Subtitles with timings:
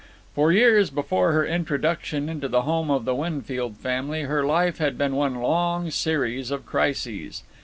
[0.33, 4.97] For years before her introduction into the home of the Winfield family her life had
[4.97, 7.43] been one long series of crises.